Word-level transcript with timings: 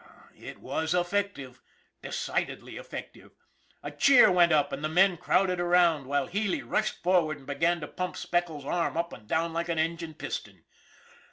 It 0.39 0.59
was 0.59 0.95
effective 0.95 1.61
decidedly 2.01 2.75
effective! 2.77 3.33
A 3.83 3.91
cheer 3.91 4.31
went 4.31 4.51
up, 4.51 4.71
and 4.73 4.83
the 4.83 4.89
men 4.89 5.15
crowded 5.15 5.59
around, 5.59 6.07
while 6.07 6.25
Healy 6.25 6.63
rushed 6.63 7.03
forward 7.03 7.37
and 7.37 7.45
began 7.45 7.79
to 7.81 7.87
pump 7.87 8.17
Speckles' 8.17 8.65
arm 8.65 8.97
up 8.97 9.13
and 9.13 9.27
down 9.27 9.53
like 9.53 9.69
an 9.69 9.77
engine 9.77 10.15
piston. 10.15 10.63